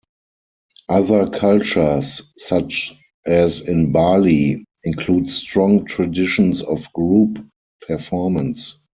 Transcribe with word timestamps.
Other 0.89 1.27
cultures, 1.27 2.23
such 2.35 2.95
as 3.27 3.59
in 3.59 3.91
Bali, 3.91 4.65
include 4.83 5.29
strong 5.29 5.85
traditions 5.85 6.63
of 6.63 6.91
group 6.93 7.45
performance. 7.85 8.77